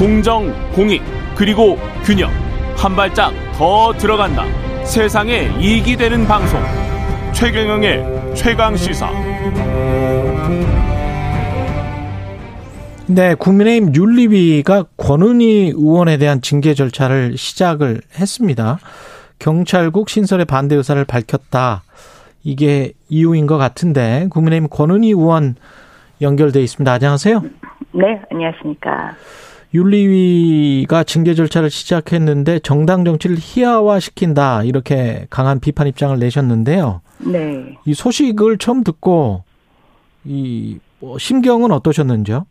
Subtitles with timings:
[0.00, 1.02] 공정, 공익,
[1.36, 2.30] 그리고 균형.
[2.74, 4.46] 한 발짝 더 들어간다.
[4.82, 6.58] 세상에 이익이 되는 방송.
[7.34, 9.10] 최경영의 최강 시사.
[13.08, 18.78] 네, 국민의힘 윤리위가 권은희 의원에 대한 징계 절차를 시작을 했습니다.
[19.38, 21.82] 경찰국 신설의 반대 의사를 밝혔다.
[22.42, 25.56] 이게 이유인 것 같은데 국민의힘 권은희 의원
[26.22, 26.90] 연결돼 있습니다.
[26.90, 27.42] 안녕하세요.
[27.92, 29.14] 네, 안녕하십니까.
[29.72, 37.02] 윤리위가 징계 절차를 시작했는데 정당 정치를 희화화시킨다 이렇게 강한 비판 입장을 내셨는데요.
[37.18, 37.76] 네.
[37.84, 39.44] 이 소식을 처음 듣고
[40.24, 42.46] 이뭐 심경은 어떠셨는지요?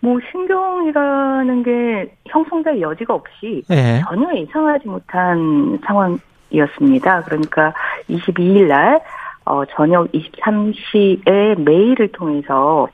[0.00, 4.02] 뭐 신경이라는 게 형성될 여지가 없이 네.
[4.06, 7.22] 전혀 예상하지 못한 상황이었습니다.
[7.22, 7.72] 그러니까
[8.10, 9.00] 22일 날
[9.46, 12.88] 어, 저녁 23시에 메일을 통해서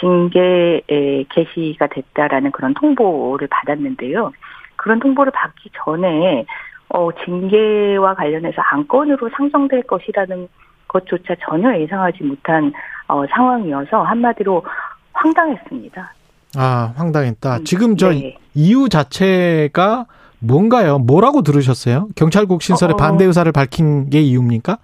[0.00, 4.32] 징계에 개시가 됐다라는 그런 통보를 받았는데요.
[4.76, 6.44] 그런 통보를 받기 전에
[6.88, 10.48] 어, 징계와 관련해서 안건으로 상정될 것이라는
[10.88, 12.72] 것조차 전혀 예상하지 못한
[13.08, 14.64] 어, 상황이어서 한마디로
[15.12, 16.12] 황당했습니다.
[16.56, 17.56] 아, 황당했다.
[17.58, 18.36] 음, 지금 저 네.
[18.54, 20.06] 이유 자체가
[20.38, 20.98] 뭔가요?
[20.98, 22.08] 뭐라고 들으셨어요?
[22.14, 24.78] 경찰국 신설의 어, 반대 의사를 밝힌 게 이유입니까?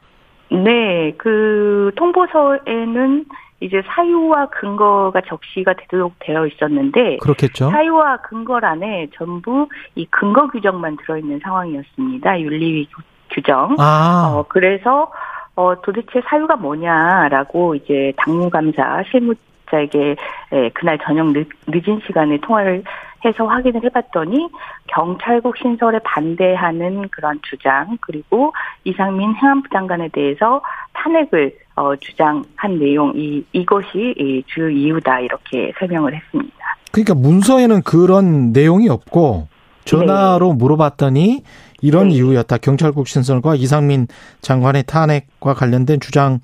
[0.53, 3.25] 네, 그 통보서에는
[3.61, 7.71] 이제 사유와 근거가 적시가 되도록 되어 있었는데 그렇겠죠.
[7.71, 12.41] 사유와 근거란에 전부 이 근거 규정만 들어 있는 상황이었습니다.
[12.41, 12.89] 윤리위
[13.31, 13.77] 규정.
[13.79, 14.33] 아.
[14.35, 15.11] 어, 그래서
[15.55, 19.35] 어, 도대체 사유가 뭐냐라고 이제 당무감사 실무
[19.71, 20.17] 자에게
[20.53, 22.83] 예, 그날 저녁 늦, 늦은 시간에 통화를
[23.25, 24.49] 해서 확인을 해봤더니
[24.89, 28.53] 경찰국 신설에 반대하는 그런 주장 그리고
[28.85, 30.61] 이상민 행안부 장관에 대해서
[30.93, 36.53] 탄핵을 어, 주장한 내용 이 이것이 주 이유다 이렇게 설명을 했습니다.
[36.91, 39.49] 그러니까 문서에는 그런 내용이 없고
[39.85, 40.55] 전화로 네.
[40.55, 41.43] 물어봤더니
[41.81, 42.15] 이런 네.
[42.15, 42.59] 이유였다.
[42.59, 44.07] 경찰국 신설과 이상민
[44.41, 46.41] 장관의 탄핵과 관련된 주장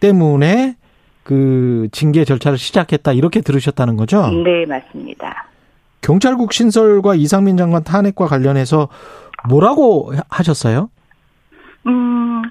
[0.00, 0.76] 때문에
[1.22, 3.12] 그 징계 절차를 시작했다.
[3.12, 4.30] 이렇게 들으셨다는 거죠?
[4.30, 5.46] 네, 맞습니다.
[6.04, 8.88] 경찰국 신설과 이상민 장관 탄핵과 관련해서
[9.48, 10.90] 뭐라고 하셨어요?
[11.86, 12.42] 음,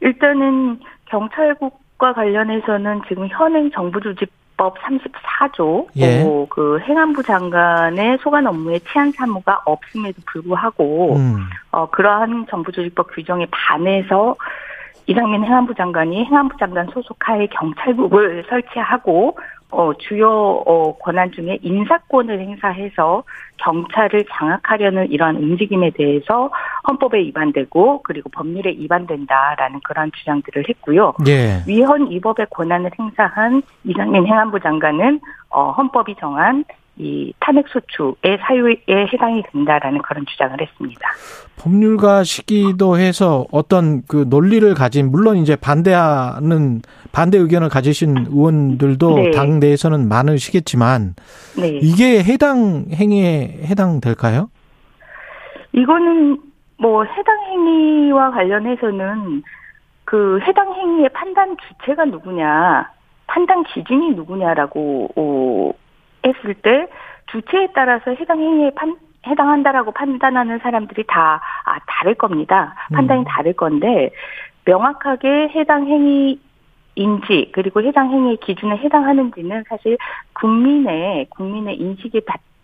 [0.00, 6.22] 일단은 경찰국과 관련해서는 지금 현행 정부 조직 법 34조 예.
[6.22, 11.48] 어, 그 행안부 장관의 소관 업무에 치안 사무가 없음에도 불구하고 음.
[11.72, 14.36] 어, 그러한 정부 조직법 규정에 반해서
[15.06, 19.36] 이상민 행안부 장관이 행안부 장관 소속하에 경찰국을 설치하고
[19.72, 23.24] 어, 주요 어, 권한 중에 인사권을 행사해서
[23.56, 26.50] 경찰을 장악하려는 이러한 움직임에 대해서
[26.86, 31.14] 헌법에 위반되고 그리고 법률에 위반된다라는 그런 주장들을 했고요.
[31.26, 31.62] 예.
[31.66, 36.64] 위헌 위법의 권한을 행사한 이상민 행안부 장관은 어, 헌법이 정한
[37.02, 41.00] 이 탄핵 소추의 사유에 해당이 된다라는 그런 주장을 했습니다.
[41.56, 46.80] 법률가 시기도 해서 어떤 그 논리를 가진 물론 이제 반대하는
[47.10, 49.30] 반대 의견을 가지신 의원들도 네.
[49.32, 51.14] 당 내에서는 많으시겠지만
[51.58, 51.78] 네.
[51.82, 54.48] 이게 해당 행위에 해당될까요?
[55.72, 56.38] 이거는
[56.78, 59.42] 뭐 해당 행위와 관련해서는
[60.04, 62.90] 그 해당 행위의 판단 주체가 누구냐,
[63.26, 65.81] 판단 기준이 누구냐라고 어,
[66.26, 66.86] 했을 때
[67.30, 68.96] 주체에 따라서 해당 행위에 판,
[69.26, 72.74] 해당한다라고 판단하는 사람들이 다 아, 다를 겁니다.
[72.92, 73.24] 판단이 음.
[73.24, 74.10] 다를 건데
[74.64, 76.40] 명확하게 해당 행위
[76.94, 79.96] 인지 그리고 해당 행위의 기준에 해당하는지는 사실
[80.34, 82.20] 국민의 국민의 인식에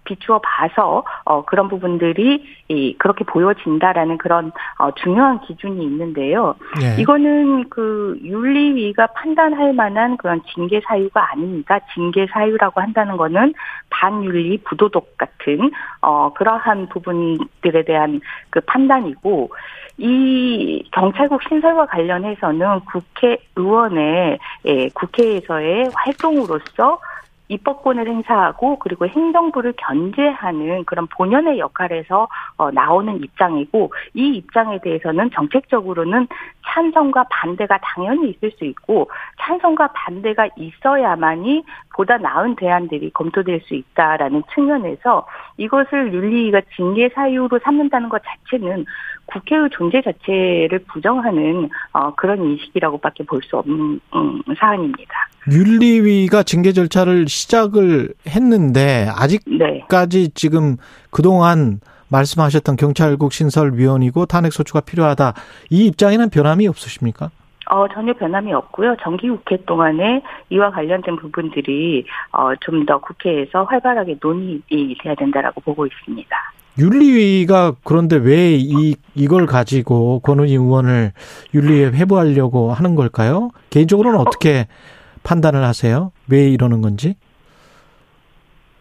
[0.09, 6.55] 비추어 봐서 어 그런 부분들이 이 그렇게 보여진다라는 그런 어 중요한 기준이 있는데요.
[6.83, 7.01] 예.
[7.01, 11.79] 이거는 그 윤리위가 판단할 만한 그런 징계 사유가 아닙니다.
[11.95, 13.53] 징계 사유라고 한다는 거는
[13.91, 15.71] 반윤리 부도덕 같은
[16.01, 18.21] 어 그러한 부분들에 대한
[18.51, 19.51] 그 판단이고
[19.99, 27.01] 이 경찰국 신설과 관련해서는 국회의원의 예, 국회에서의 활동으로서
[27.49, 36.29] 입법권을 행사하고 그리고 행정부를 견제하는 그런 본연의 역할에서 어, 나오는 입장이고 이 입장에 대해서는 정책적으로는
[36.67, 39.11] 찬성과 반대가 당연히 있을 수 있고
[39.41, 41.65] 찬성과 반대가 있어야만이
[41.95, 48.85] 보다 나은 대안들이 검토될 수 있다라는 측면에서 이것을 윤리위가 징계 사유로 삼는다는 것 자체는
[49.33, 55.13] 국회의 존재 자체를 부정하는 어, 그런 인식이라고밖에 볼 수 없는 음, 사안입니다.
[55.51, 60.35] 윤리위가 징계 절차를 시작을 했는데 아직까지 네.
[60.35, 60.77] 지금
[61.11, 61.81] 그동안
[62.11, 65.35] 말씀하셨던 경찰국 신설위원이고 탄핵소추가 필요하다
[65.71, 67.31] 이 입장에는 변함이 없으십니까?
[67.71, 68.97] 어, 전혀 변함이 없고요.
[69.03, 76.37] 정기국회 동안에 이와 관련된 부분들이 어, 좀 더 국회에서 활발하게 논의이 돼야 된다라고 보고 있습니다.
[76.79, 81.13] 윤리위가 그런데 왜 이 이걸 가지고 권은희 의원을
[81.55, 83.51] 윤리위에 회부하려고 하는 걸까요?
[83.71, 86.13] 개인적으로는 어떻게 어, 판단을 하세요?
[86.29, 87.17] 왜 이러는 건지?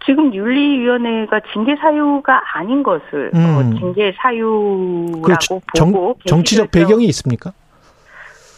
[0.06, 3.74] 지금 윤리위원회가 징계 사유가 아닌 것을 어, 음.
[3.76, 5.36] 어, 징계 사유라고 그
[5.76, 7.52] 정, 보고 정치적 배경이 있습니까?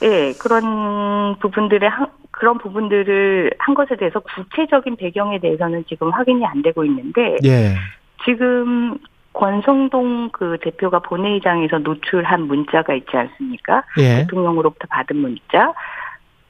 [0.03, 6.61] 예, 그런 부분들의 한, 그런 부분들을 한 것에 대해서 구체적인 배경에 대해서는 지금 확인이 안
[6.61, 7.75] 되고 있는데 예.
[8.23, 8.97] 지금
[9.33, 13.83] 권성동 그 대표가 본회의장에서 노출한 문자가 있지 않습니까?
[13.99, 14.21] 예.
[14.21, 15.73] 대통령으로부터 받은 문자,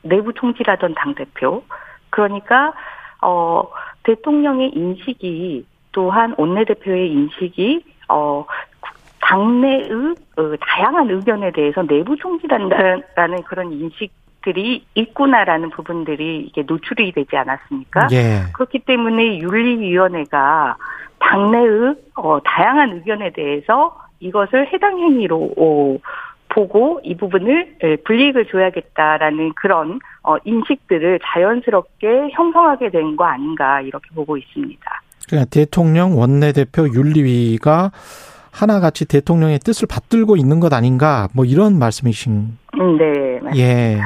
[0.02, 1.64] 내부 총질하던 당 대표.
[2.10, 2.74] 그러니까
[3.22, 3.64] 어
[4.04, 8.46] 대통령의 인식이 또한 원내 대표의 인식이 어
[9.22, 14.12] 당내의 어, 다양한 의견에 대해서 내부 총질한다라는 그런 인식
[14.44, 18.08] 들이 있구나라는 부분들이 이게 노출이 되지 않았습니까?
[18.12, 18.44] 예.
[18.54, 20.78] 그렇기 때문에 윤리위원회가
[21.20, 25.98] 당내의 어, 다양한 의견에 대해서 이것을 해당 행위로 어,
[26.50, 34.08] 보고 이 부분을 예, 불이익을 줘야겠다라는 그런 어, 인식들을 자연스럽게 형성하게 된 거 아닌가 이렇게
[34.16, 34.82] 보고 있습니다.
[35.28, 37.92] 그러니까 대통령 원내대표 윤리위가
[38.52, 43.58] 하나같이 대통령의 뜻을 받들고 있는 것 아닌가 뭐 이런 말씀이신 음, 네 맞습니다.
[43.58, 44.02] 예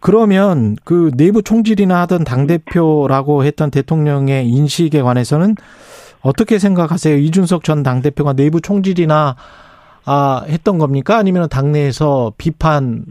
[0.00, 5.56] 그러면 그 내부 총질이나 하던 당 대표라고 했던 대통령의 인식에 관해서는
[6.22, 7.16] 어떻게 생각하세요?
[7.16, 9.36] 이준석 전 당 대표가 내부 총질이나
[10.06, 11.16] 아 했던 겁니까?
[11.18, 13.04] 아니면 당내에서 비판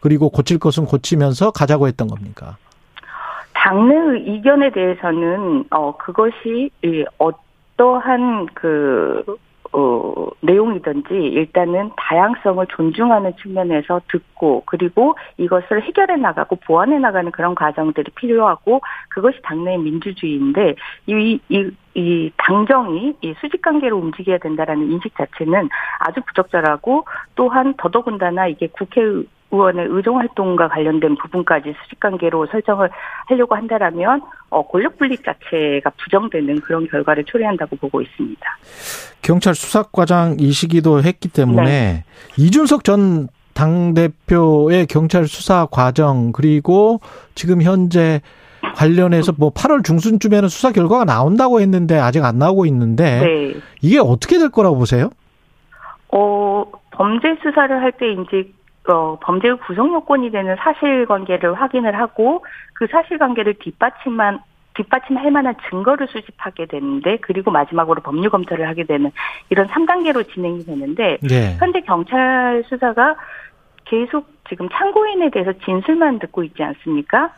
[0.00, 2.56] 그리고 고칠 것은 고치면서 가자고 했던 겁니까?
[3.54, 6.70] 당내의 이견에 대해서는 어 그것이
[7.18, 9.24] 어떠한 그
[9.72, 18.10] 어, 내용이든지 일단은 다양성을 존중하는 측면에서 듣고 그리고 이것을 해결해 나가고 보완해 나가는 그런 과정들이
[18.14, 20.74] 필요하고 그것이 당내의 민주주의인데
[21.06, 25.68] 이, 이, 이 당정이 이 수직 관계로 움직여야 된다라는 인식 자체는
[26.00, 29.00] 아주 부적절하고 또한 더더군다나 이게 국회
[29.52, 32.90] 의원의 의정 활동과 관련된 부분까지 수직 관계로 설정을
[33.26, 38.40] 하려고 한다라면 어, 권력 분립 자체가 부정되는 그런 결과를 초래한다고 보고 있습니다.
[39.20, 42.04] 경찰 수사과장 이시기도 했기 때문에 네.
[42.38, 47.00] 이준석 전 당대표의 경찰 수사 과정 그리고
[47.34, 48.22] 지금 현재
[48.74, 53.54] 관련해서 뭐 8월 중순쯤에는 수사 결과가 나온다고 했는데 아직 안 나오고 있는데 네.
[53.82, 55.10] 이게 어떻게 될 거라고 보세요?
[56.08, 58.50] 어, 범죄 수사를 할 때 이제
[58.88, 62.44] 어, 범죄의 구성 요건이 되는 사실관계를 확인을 하고
[62.74, 64.40] 그 사실관계를 뒷받침만
[64.74, 69.10] 뒷받침할 만한 증거를 수집하게 되는데 그리고 마지막으로 법률 검토를 하게 되는
[69.50, 71.56] 이런 3단계로 진행이 되는데 네.
[71.58, 73.14] 현재 경찰 수사가
[73.84, 77.32] 계속 지금 참고인에 대해서 진술만 듣고 있지 않습니까?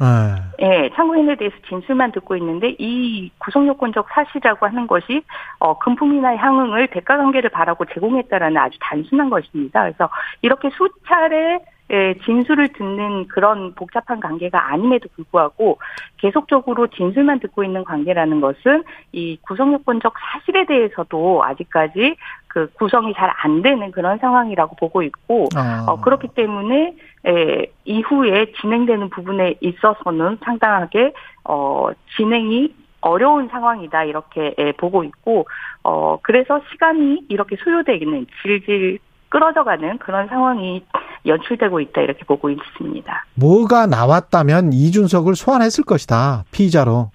[0.58, 0.67] 네.
[0.67, 5.23] 네, 참고인에 대해서 진술만 듣고 있는데 이 구성요건적 사실이라고 하는 것이
[5.58, 9.82] 어, 금품이나 향응을 대가관계를 바라고 제공했다라는 아주 단순한 것입니다.
[9.82, 10.08] 그래서
[10.43, 11.61] 이렇게 수차례
[11.91, 15.79] 예, 진술을 듣는 그런 복잡한 관계가 아님에도 불구하고
[16.17, 22.17] 계속적으로 진술만 듣고 있는 관계라는 것은 이 구성요건적 사실에 대해서도 아직까지
[22.55, 25.85] 그 구성이 잘 안 되는 그런 상황이라고 보고 있고 아.
[25.89, 26.95] 어, 그렇기 때문에
[27.27, 31.12] 에, 이후에 진행되는 부분에 있어서는 상당하게
[31.45, 35.47] 어, 진행이 어려운 상황이다 이렇게 에, 보고 있고
[35.83, 40.83] 어 그래서 시간이 이렇게 소요되기는 질질 끌어져가는 그런 상황이
[41.26, 43.26] 연출되고 있다 이렇게 보고 있습니다.
[43.35, 47.11] 뭐가 나왔다면 이준석을 소환했을 것이다 피의자로.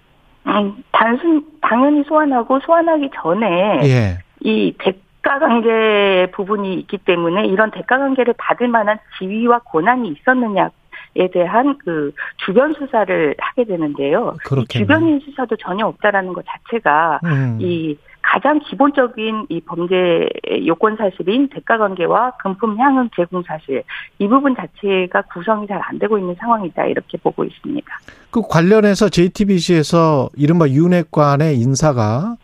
[0.47, 4.17] 음, 단순 당연히 소환하고 소환하기 전에 예.
[4.41, 4.93] 이 대
[5.29, 10.71] 가 관계 부분이 있기 때문에 이런 대가 관계를 받을 만한 지위와 권한이 있었느냐
[11.15, 14.37] 에 대한 그 주변 수사를 하게 되는데요.
[14.69, 17.57] 주변인 수사도 전혀 없다라는 것 자체가 음.
[17.59, 20.29] 이 가장 기본적인 이 범죄
[20.67, 23.83] 요건 사실인 대가 관계와 금품 향응 제공 사실
[24.19, 27.87] 이 부분 자체가 구성이 잘 안 되고 있는 상황이다 이렇게 보고 있습니다.
[28.29, 32.35] 그 관련해서 JTBC에서 이른바 윤핵관의 인사가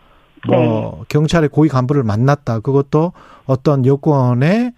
[0.48, 1.06] 뭐 네.
[1.10, 2.60] 경찰의 고위 간부를 만났다.
[2.60, 3.14] 그것도
[3.46, 4.74] 어떤 여권의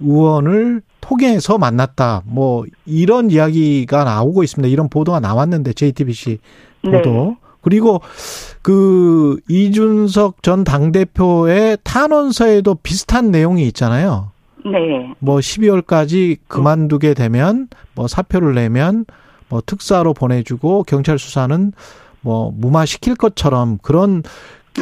[0.00, 2.22] 의원을 통해서 만났다.
[2.24, 4.70] 뭐 이런 이야기가 나오고 있습니다.
[4.72, 6.38] 이런 보도가 나왔는데 JTBC
[6.82, 7.10] 보도.
[7.10, 7.36] 네.
[7.60, 8.02] 그리고
[8.62, 14.30] 그 이준석 전 당대표의 탄원서에도 비슷한 내용이 있잖아요.
[14.66, 15.14] 네.
[15.18, 19.06] 뭐 12월까지 그만두게 되면 뭐 사표를 내면
[19.48, 21.72] 뭐 특사로 보내주고 경찰 수사는
[22.20, 24.22] 뭐 무마시킬 것처럼 그런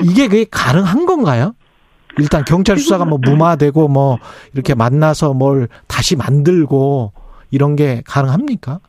[0.04, 1.52] 이게 그게 가능한 건가요?
[2.18, 4.18] 일단 경찰 수사가 뭐 무마되고 뭐
[4.52, 7.12] 이렇게 만나서 뭘 다시 만들고
[7.50, 8.80] 이런 게 가능합니까?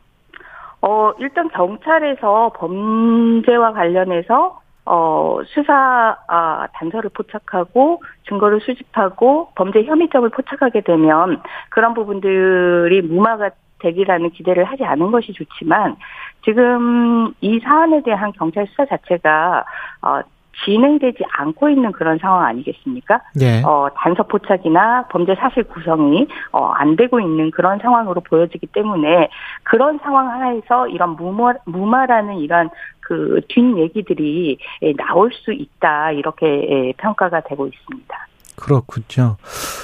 [0.82, 10.82] 어, 일단 경찰에서 범죄와 관련해서 어, 수사 아, 단서를 포착하고 증거를 수집하고 범죄 혐의점을 포착하게
[10.82, 15.96] 되면 그런 부분들이 무마가 되기라는 기대를 하지 않은 것이 좋지만
[16.44, 19.64] 지금 이 사안에 대한 경찰 수사 자체가
[20.02, 20.20] 어,
[20.64, 23.20] 진행되지 않고 있는 그런 상황 아니겠습니까?
[23.40, 23.62] 예.
[23.64, 29.28] 어, 단서 포착이나 범죄 사실 구성이 어, 안 되고 있는 그런 상황으로 보여지기 때문에
[29.62, 32.70] 그런 상황 하에서 이런 무마, 무마라는 이런
[33.00, 34.58] 그 뒷 얘기들이
[34.96, 38.23] 나올 수 있다 이렇게 평가가 되고 있습니다.
[38.56, 39.36] 그렇군요.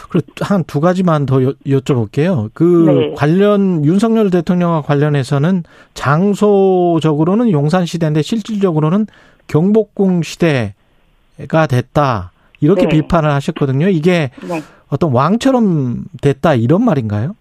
[0.08, 2.50] 그리고 한 두 가지만 더 여, 쭤볼게요.
[2.54, 3.14] 그 네.
[3.16, 9.06] 관련 윤석열 대통령과 관련해서는 장소적으로는 용산 시대인데 실질적으로는
[9.48, 12.32] 경복궁 시대가 됐다.
[12.60, 12.88] 이렇게 네.
[12.88, 13.88] 비판을 하셨거든요.
[13.88, 14.60] 이게 네.
[14.88, 17.34] 어떤 왕처럼 됐다 이런 말인가요?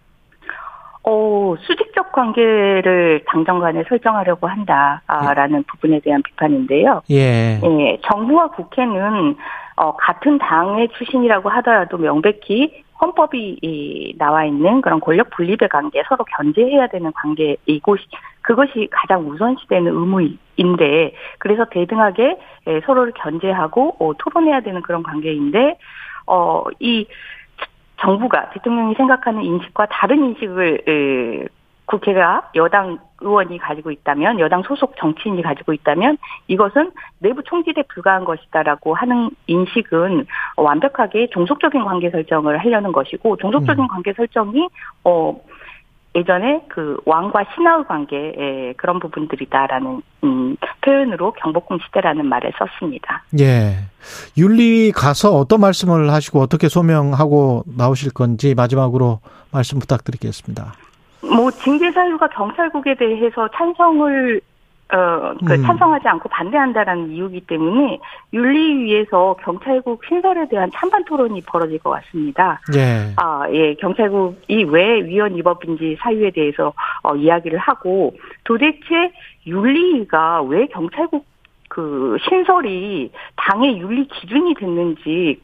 [1.03, 5.63] 어, 수직적 관계를 당정 간에 설정하려고 한다라는 예.
[5.67, 7.01] 부분에 대한 비판인데요.
[7.09, 7.59] 예.
[7.63, 7.99] 예.
[8.11, 9.35] 정부와 국회는
[9.79, 16.87] 어, 같은 당의 출신이라고 하더라도 명백히 헌법이 나와 있는 그런 권력 분립의 관계, 서로 견제해야
[16.87, 17.95] 되는 관계이고,
[18.41, 25.77] 그것이 가장 우선시되는 의무인데, 그래서 대등하게 예, 서로를 견제하고 어, 토론해야 되는 그런 관계인데,
[26.27, 27.07] 어, 이
[28.01, 31.47] 정부가 대통령이 생각하는 인식과 다른 인식을
[31.89, 38.93] 국회가 여당 의원이 가지고 있다면 여당 소속 정치인이 가지고 있다면 이것은 내부 총질에 불과한 것이다라고
[38.93, 43.87] 하는 인식은 완벽하게 종속적인 관계 설정을 하려는 것이고 종속적인 음.
[43.87, 44.69] 관계 설정이
[45.03, 45.35] 어
[46.15, 53.23] 예전에 그 왕과 신하의 관계의 그런 부분들이다라는 음, 표현으로 경복궁 시대라는 말을 썼습니다.
[53.39, 53.77] 예.
[54.37, 59.19] 윤리 가서 어떤 말씀을 하시고 어떻게 소명하고 나오실 건지 마지막으로
[59.51, 60.73] 말씀 부탁드리겠습니다.
[61.21, 64.41] 뭐 징계 사유가 경찰국에 대해서 찬성을
[64.91, 65.61] 어, 그 음.
[65.61, 67.99] 찬성하지 않고 반대한다라는 이유기 때문에
[68.33, 72.59] 윤리위에서 경찰국 신설에 대한 찬반 토론이 벌어질 것 같습니다.
[72.75, 73.13] 예.
[73.17, 76.73] 아, 예, 경찰국이 왜 위헌 위법인지 사유에 대해서
[77.03, 79.11] 어, 이야기를 하고 도대체
[79.45, 81.23] 윤리위가 왜 경찰국
[81.67, 85.39] 그 신설이 당의 윤리 기준이 됐는지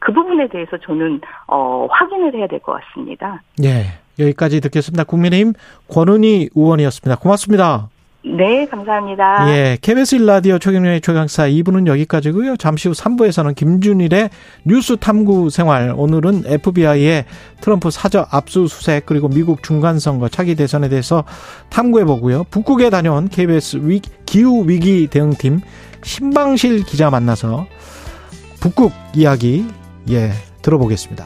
[0.00, 3.40] 그 부분에 대해서 저는 어, 확인을 해야 될 것 같습니다.
[3.62, 3.84] 예.
[4.20, 5.04] 여기까지 듣겠습니다.
[5.04, 5.54] 국민의힘
[5.88, 7.16] 권은희 의원이었습니다.
[7.16, 7.88] 고맙습니다.
[8.22, 9.48] 네, 감사합니다.
[9.48, 12.58] 예, KBS 1라디오 최경련의 최강사 2부는 여기까지고요.
[12.58, 14.28] 잠시 후 3부에서는 김준일의
[14.64, 15.94] 뉴스 탐구 생활.
[15.96, 17.24] 오늘은 FBI의
[17.62, 21.24] 트럼프 사저 압수수색 그리고 미국 중간선거 차기 대선에 대해서
[21.70, 22.44] 탐구해 보고요.
[22.50, 25.60] 북극에 다녀온 KBS 위, 기후 위기 대응팀
[26.02, 27.66] 신방실 기자 만나서
[28.60, 29.64] 북극 이야기
[30.10, 31.24] 예, 들어보겠습니다.